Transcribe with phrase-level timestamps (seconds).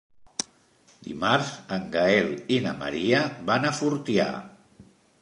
[1.07, 4.31] Dimarts en Gaël i na Maria van a Fortià.